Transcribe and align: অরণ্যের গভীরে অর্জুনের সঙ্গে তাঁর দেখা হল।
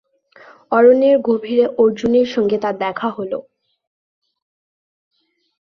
অরণ্যের 0.71 1.17
গভীরে 1.19 1.65
অর্জুনের 1.77 2.27
সঙ্গে 2.27 2.57
তাঁর 2.57 2.75
দেখা 2.77 3.07
হল। 3.09 3.31